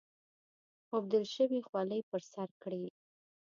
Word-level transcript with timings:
اوبدل 0.93 1.23
شوې 1.35 1.59
خولۍ 1.67 2.01
پر 2.09 2.21
سر 2.33 2.49
کړي. 2.61 2.85